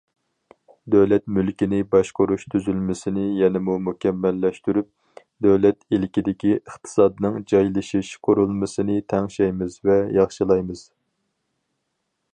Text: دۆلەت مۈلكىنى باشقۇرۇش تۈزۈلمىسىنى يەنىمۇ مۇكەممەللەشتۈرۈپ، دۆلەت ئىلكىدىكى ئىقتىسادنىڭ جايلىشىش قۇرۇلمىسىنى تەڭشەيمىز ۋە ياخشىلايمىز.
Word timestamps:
دۆلەت 0.93 1.23
مۈلكىنى 1.33 1.81
باشقۇرۇش 1.95 2.45
تۈزۈلمىسىنى 2.53 3.25
يەنىمۇ 3.41 3.75
مۇكەممەللەشتۈرۈپ، 3.89 5.21
دۆلەت 5.47 5.85
ئىلكىدىكى 5.97 6.55
ئىقتىسادنىڭ 6.57 7.39
جايلىشىش 7.53 8.11
قۇرۇلمىسىنى 8.29 8.99
تەڭشەيمىز 9.15 9.81
ۋە 9.91 10.03
ياخشىلايمىز. 10.21 10.87